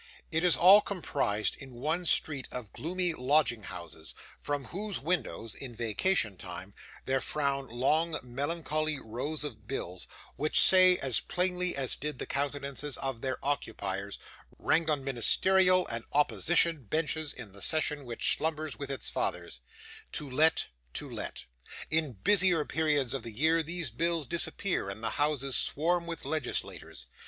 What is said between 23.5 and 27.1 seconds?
these bills disappear, and the houses swarm with legislators.